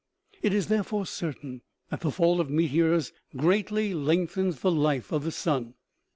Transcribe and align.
It 0.41 0.51
is 0.51 0.65
therefore 0.65 1.05
certain 1.05 1.61
that 1.91 1.99
the 2.01 2.09
fall 2.09 2.41
of 2.41 2.49
meteors 2.49 3.13
greatly 3.37 3.93
lengthens 3.93 4.61
the 4.61 4.71
life 4.71 5.11
of 5.11 5.23
the 5.23 5.31
sun. 5.31 5.75